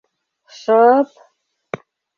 [0.59, 1.11] Шы-ып!